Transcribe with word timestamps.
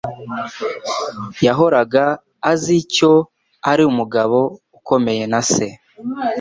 Yahoraga 1.45 2.03
azi 2.51 2.71
icyo 2.83 3.11
ari 3.71 3.81
umugabo 3.91 4.37
ukomeye 4.79 5.23
na 5.31 5.41
se. 5.51 5.65